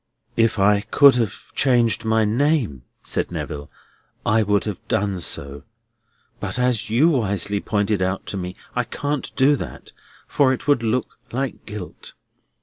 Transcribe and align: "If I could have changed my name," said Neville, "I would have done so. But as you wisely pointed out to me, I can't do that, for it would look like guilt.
"If 0.35 0.57
I 0.57 0.81
could 0.89 1.15
have 1.17 1.53
changed 1.53 2.05
my 2.05 2.25
name," 2.25 2.85
said 3.03 3.29
Neville, 3.29 3.69
"I 4.25 4.41
would 4.41 4.63
have 4.63 4.79
done 4.87 5.19
so. 5.19 5.61
But 6.39 6.57
as 6.57 6.89
you 6.89 7.09
wisely 7.09 7.59
pointed 7.59 8.01
out 8.01 8.25
to 8.33 8.35
me, 8.37 8.55
I 8.75 8.83
can't 8.83 9.31
do 9.35 9.55
that, 9.57 9.91
for 10.27 10.53
it 10.53 10.67
would 10.67 10.81
look 10.81 11.19
like 11.31 11.67
guilt. 11.67 12.13